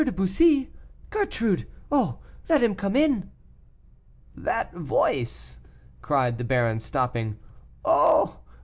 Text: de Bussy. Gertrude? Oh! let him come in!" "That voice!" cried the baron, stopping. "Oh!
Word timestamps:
de 0.03 0.11
Bussy. 0.11 0.73
Gertrude? 1.11 1.67
Oh! 1.91 2.17
let 2.49 2.63
him 2.63 2.73
come 2.73 2.95
in!" 2.95 3.29
"That 4.35 4.73
voice!" 4.73 5.59
cried 6.01 6.39
the 6.39 6.43
baron, 6.43 6.79
stopping. 6.79 7.37
"Oh! 7.85 8.39